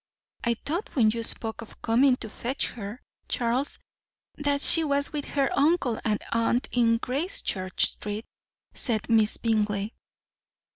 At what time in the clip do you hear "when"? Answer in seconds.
0.95-1.11